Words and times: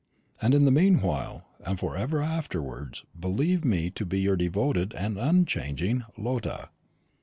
and 0.41 0.55
in 0.55 0.65
the 0.65 0.71
meanwhile, 0.71 1.45
and 1.63 1.79
for 1.79 1.95
ever 1.95 2.23
afterwards, 2.23 3.05
believe 3.19 3.63
me 3.63 3.91
to 3.91 4.03
be 4.03 4.19
your 4.19 4.35
devoted 4.35 4.93
and 4.95 5.15
unchanging 5.19 6.01
LOTTA." 6.17 6.69